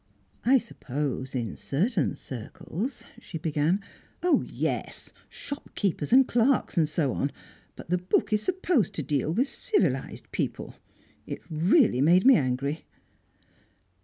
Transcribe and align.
"I 0.43 0.57
suppose 0.57 1.35
in 1.35 1.55
certain 1.57 2.15
circles" 2.15 3.03
she 3.19 3.37
began. 3.37 3.81
"Oh 4.23 4.41
yes! 4.41 5.13
Shopkeepers 5.29 6.11
and 6.11 6.27
clerks 6.27 6.75
and 6.75 6.89
so 6.89 7.13
on. 7.13 7.31
But 7.75 7.91
the 7.91 7.99
book 7.99 8.33
is 8.33 8.41
supposed 8.41 8.95
to 8.95 9.03
deal 9.03 9.31
with 9.31 9.47
civilised 9.47 10.31
people. 10.31 10.73
It 11.27 11.43
really 11.51 12.01
made 12.01 12.25
me 12.25 12.35
angry!" 12.35 12.85